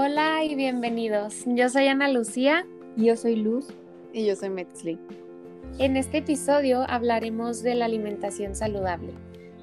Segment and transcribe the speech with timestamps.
[0.00, 1.42] Hola y bienvenidos.
[1.44, 2.64] Yo soy Ana Lucía.
[2.96, 3.66] Yo soy Luz.
[4.12, 4.96] Y yo soy Metzli.
[5.80, 9.12] En este episodio hablaremos de la alimentación saludable,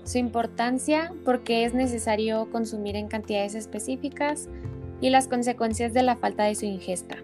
[0.04, 4.50] su importancia, por qué es necesario consumir en cantidades específicas
[5.00, 7.16] y las consecuencias de la falta de su ingesta.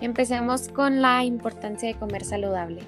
[0.00, 2.80] Empecemos con la importancia de comer saludable.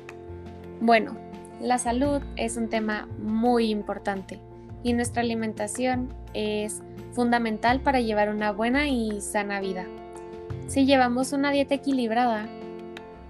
[0.80, 1.18] Bueno,
[1.60, 4.40] la salud es un tema muy importante
[4.82, 6.82] y nuestra alimentación es
[7.12, 9.86] fundamental para llevar una buena y sana vida.
[10.66, 12.46] Si llevamos una dieta equilibrada,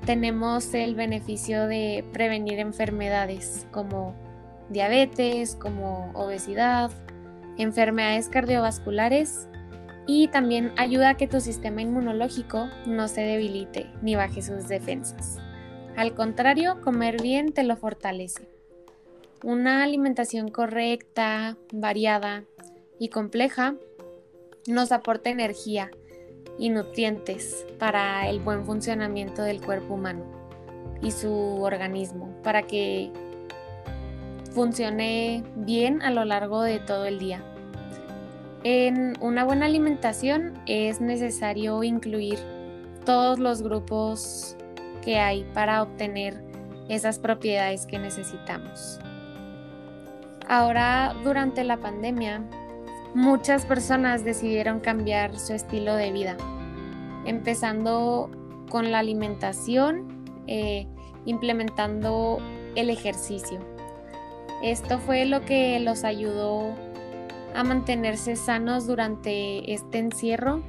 [0.05, 4.15] tenemos el beneficio de prevenir enfermedades como
[4.71, 6.91] diabetes, como obesidad,
[7.57, 9.49] enfermedades cardiovasculares
[10.07, 15.39] y también ayuda a que tu sistema inmunológico no se debilite ni baje sus defensas.
[15.97, 18.58] Al contrario, comer bien te lo fortalece.
[19.45, 22.43] Una alimentación correcta, variada
[22.99, 23.77] y compleja
[24.67, 25.93] nos aporta energía
[26.59, 30.25] y nutrientes para el buen funcionamiento del cuerpo humano
[31.01, 33.13] y su organismo, para que
[34.51, 37.41] funcione bien a lo largo de todo el día.
[38.65, 42.41] En una buena alimentación es necesario incluir
[43.05, 44.57] todos los grupos
[45.05, 46.43] que hay para obtener
[46.89, 48.99] esas propiedades que necesitamos.
[50.49, 52.43] Ahora, durante la pandemia,
[53.15, 56.37] muchas personas decidieron cambiar su estilo de vida,
[57.27, 58.31] empezando
[58.71, 60.87] con la alimentación, eh,
[61.27, 62.39] implementando
[62.77, 63.59] el ejercicio.
[64.63, 66.75] Esto fue lo que los ayudó
[67.55, 70.63] a mantenerse sanos durante este encierro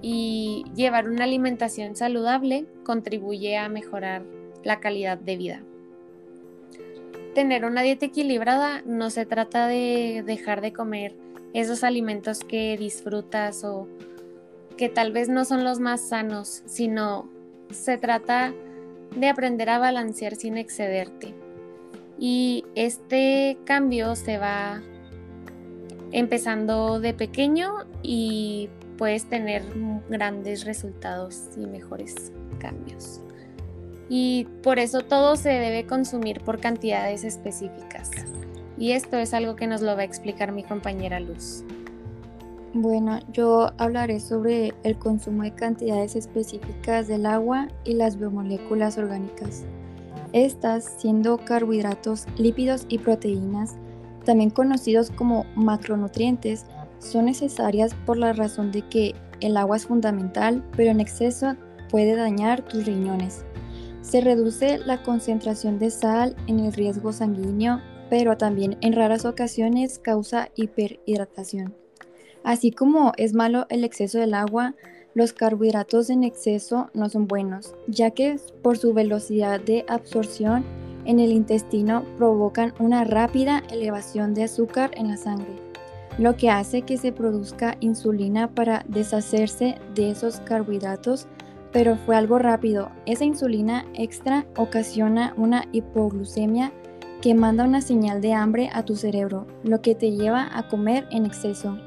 [0.00, 4.22] y llevar una alimentación saludable contribuye a mejorar
[4.64, 5.62] la calidad de vida.
[7.34, 11.14] Tener una dieta equilibrada no se trata de dejar de comer
[11.54, 13.88] esos alimentos que disfrutas o
[14.76, 17.28] que tal vez no son los más sanos, sino
[17.70, 18.52] se trata
[19.16, 21.34] de aprender a balancear sin excederte.
[22.18, 24.82] Y este cambio se va
[26.12, 29.62] empezando de pequeño y puedes tener
[30.08, 33.20] grandes resultados y mejores cambios.
[34.08, 38.10] Y por eso todo se debe consumir por cantidades específicas.
[38.78, 41.64] Y esto es algo que nos lo va a explicar mi compañera Luz.
[42.74, 49.64] Bueno, yo hablaré sobre el consumo de cantidades específicas del agua y las biomoléculas orgánicas.
[50.32, 53.76] Estas, siendo carbohidratos, lípidos y proteínas,
[54.24, 56.64] también conocidos como macronutrientes,
[56.98, 61.54] son necesarias por la razón de que el agua es fundamental, pero en exceso
[61.90, 63.44] puede dañar tus riñones.
[64.02, 67.80] Se reduce la concentración de sal en el riesgo sanguíneo,
[68.10, 71.74] pero también en raras ocasiones causa hiperhidratación.
[72.44, 74.74] Así como es malo el exceso del agua,
[75.14, 80.64] los carbohidratos en exceso no son buenos, ya que por su velocidad de absorción
[81.04, 85.54] en el intestino provocan una rápida elevación de azúcar en la sangre,
[86.18, 91.26] lo que hace que se produzca insulina para deshacerse de esos carbohidratos,
[91.72, 92.90] pero fue algo rápido.
[93.06, 96.72] Esa insulina extra ocasiona una hipoglucemia
[97.20, 101.06] que manda una señal de hambre a tu cerebro, lo que te lleva a comer
[101.10, 101.78] en exceso.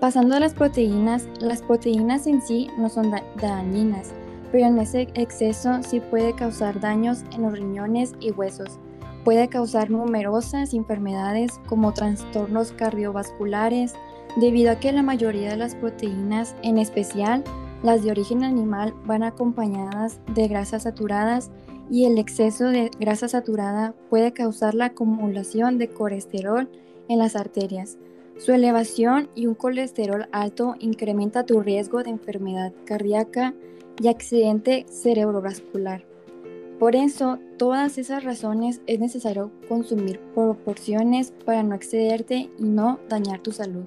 [0.00, 4.12] Pasando a las proteínas, las proteínas en sí no son dañinas,
[4.52, 8.78] pero en ese exceso sí puede causar daños en los riñones y huesos.
[9.24, 13.94] Puede causar numerosas enfermedades como trastornos cardiovasculares,
[14.36, 17.42] debido a que la mayoría de las proteínas, en especial
[17.82, 21.50] las de origen animal, van acompañadas de grasas saturadas
[21.90, 26.68] y el exceso de grasa saturada puede causar la acumulación de colesterol
[27.08, 27.98] en las arterias.
[28.38, 33.54] Su elevación y un colesterol alto incrementa tu riesgo de enfermedad cardíaca,
[34.00, 36.04] y accidente cerebrovascular.
[36.78, 43.40] Por eso, todas esas razones es necesario consumir proporciones para no excederte y no dañar
[43.40, 43.84] tu salud.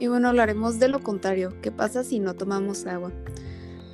[0.00, 3.12] Y bueno, hablaremos de lo contrario, ¿qué pasa si no tomamos agua?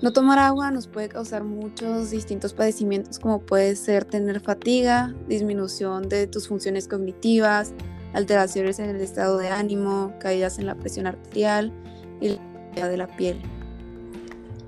[0.03, 6.09] No tomar agua nos puede causar muchos distintos padecimientos como puede ser tener fatiga, disminución
[6.09, 7.73] de tus funciones cognitivas,
[8.13, 11.73] alteraciones en el estado de ánimo, caídas en la presión arterial
[12.21, 12.39] y
[12.77, 13.43] la de la piel.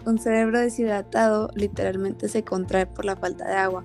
[0.07, 3.85] Un cerebro deshidratado literalmente se contrae por la falta de agua,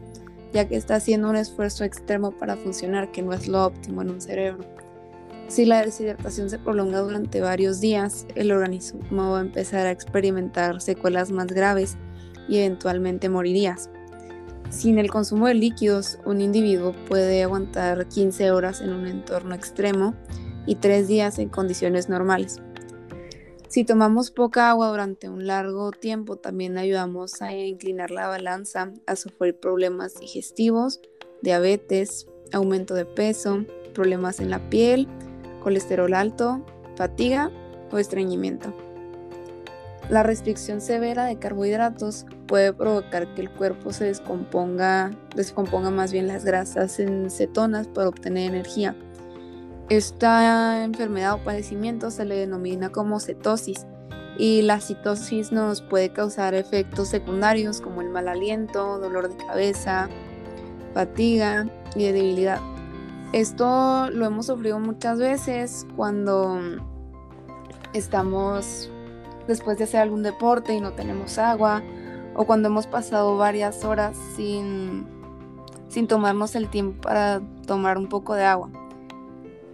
[0.54, 4.10] ya que está haciendo un esfuerzo extremo para funcionar, que no es lo óptimo en
[4.10, 4.73] un cerebro.
[5.54, 10.82] Si la deshidratación se prolonga durante varios días, el organismo va a empezar a experimentar
[10.82, 11.96] secuelas más graves
[12.50, 13.92] y eventualmente morirías.
[14.72, 20.16] Sin el consumo de líquidos, un individuo puede aguantar 15 horas en un entorno extremo
[20.66, 22.60] y 3 días en condiciones normales.
[23.68, 29.16] Si tomamos poca agua durante un largo tiempo, también ayudamos a inclinar la balanza, a
[29.16, 31.00] sufrir problemas digestivos,
[31.44, 35.08] diabetes, aumento de peso, problemas en la piel,
[35.64, 36.66] colesterol alto,
[36.96, 37.50] fatiga
[37.92, 38.74] o estreñimiento.
[40.10, 46.28] La restricción severa de carbohidratos puede provocar que el cuerpo se descomponga, descomponga más bien
[46.28, 48.96] las grasas en cetonas para obtener energía
[49.90, 53.86] esta enfermedad o padecimiento se le denomina como cetosis
[54.38, 60.10] y la citosis nos puede causar efectos secundarios como el mal aliento, dolor de cabeza,
[60.94, 62.60] fatiga y debilidad.
[63.34, 66.60] Esto lo hemos sufrido muchas veces cuando
[67.92, 68.92] estamos
[69.48, 71.82] después de hacer algún deporte y no tenemos agua
[72.36, 75.08] o cuando hemos pasado varias horas sin,
[75.88, 78.70] sin tomarnos el tiempo para tomar un poco de agua.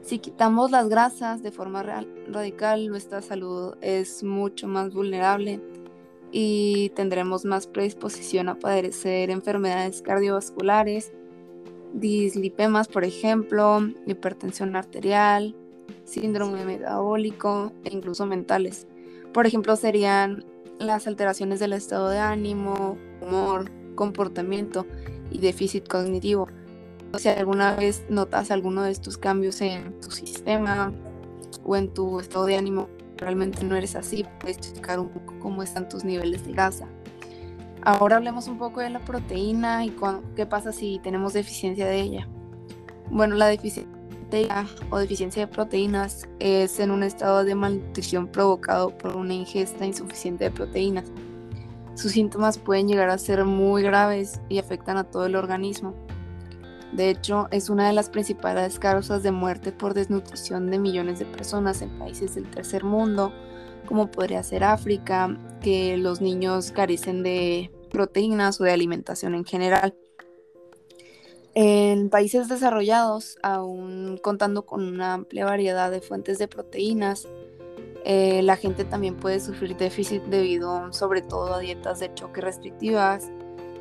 [0.03, 5.59] Si quitamos las grasas de forma radical, nuestra salud es mucho más vulnerable
[6.31, 11.11] y tendremos más predisposición a padecer enfermedades cardiovasculares,
[11.93, 15.55] dislipemas, por ejemplo, hipertensión arterial,
[16.05, 18.87] síndrome metabólico e incluso mentales.
[19.33, 20.45] Por ejemplo, serían
[20.79, 24.85] las alteraciones del estado de ánimo, humor, comportamiento
[25.29, 26.47] y déficit cognitivo.
[27.17, 30.93] Si alguna vez notas alguno de estos cambios en tu sistema
[31.63, 32.87] o en tu estado de ánimo,
[33.17, 36.87] realmente no eres así, puedes checar un poco cómo están tus niveles de grasa.
[37.81, 39.95] Ahora hablemos un poco de la proteína y
[40.35, 42.27] qué pasa si tenemos deficiencia de ella.
[43.09, 43.99] Bueno, la deficiencia
[44.91, 50.43] o deficiencia de proteínas es en un estado de malnutrición provocado por una ingesta insuficiente
[50.43, 51.05] de proteínas.
[51.95, 55.95] Sus síntomas pueden llegar a ser muy graves y afectan a todo el organismo.
[56.93, 61.25] De hecho, es una de las principales causas de muerte por desnutrición de millones de
[61.25, 63.31] personas en países del tercer mundo,
[63.89, 69.95] como podría ser África, que los niños carecen de proteínas o de alimentación en general.
[71.55, 77.27] En países desarrollados, aún contando con una amplia variedad de fuentes de proteínas,
[78.05, 83.31] eh, la gente también puede sufrir déficit debido sobre todo a dietas de choque restrictivas,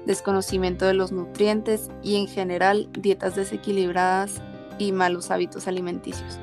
[0.07, 4.41] desconocimiento de los nutrientes y en general dietas desequilibradas
[4.79, 6.41] y malos hábitos alimenticios.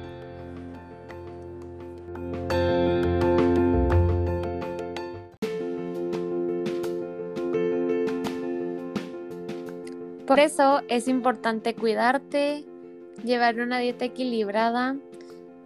[10.28, 12.66] Por eso es importante cuidarte,
[13.24, 14.96] llevar una dieta equilibrada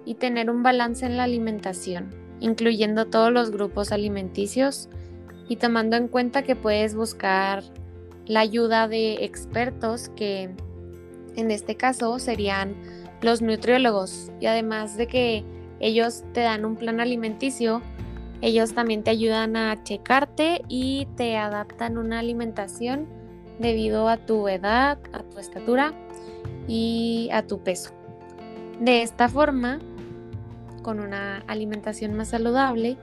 [0.04, 2.10] y tener un balance en la alimentación,
[2.42, 4.90] incluyendo todos los grupos alimenticios
[5.48, 7.64] y tomando en cuenta que puedes buscar
[8.26, 10.50] la ayuda de expertos que
[11.38, 12.76] en este caso serían
[13.22, 14.30] los nutriólogos.
[14.42, 15.46] Y además de que
[15.80, 17.82] ellos te dan un plan alimenticio,
[18.42, 23.19] ellos también te ayudan a checarte y te adaptan una alimentación
[23.60, 25.94] debido a tu edad, a tu estatura
[26.68, 27.92] y a tu peso.
[28.80, 29.80] De esta forma,
[30.82, 32.98] con una alimentación más saludable,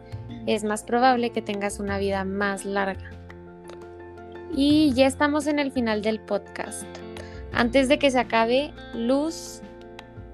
[0.46, 3.10] es más probable que tengas una vida más larga.
[4.54, 6.86] Y ya estamos en el final del podcast.
[7.52, 9.60] Antes de que se acabe, Luz,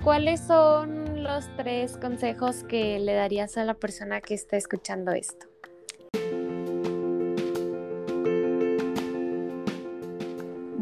[0.03, 5.52] ¿cuáles son los tres consejos que le darías a la persona que está escuchando esto?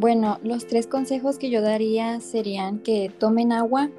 [0.01, 3.91] Bueno, los tres consejos que yo daría serían que tomen agua,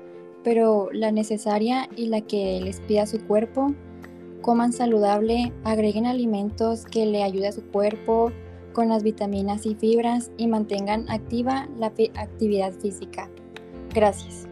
[0.43, 3.75] pero la necesaria y la que les pida su cuerpo,
[4.41, 8.31] coman saludable, agreguen alimentos que le ayude a su cuerpo,
[8.73, 13.29] con las vitaminas y fibras y mantengan activa la actividad física.
[13.93, 14.50] Gracias.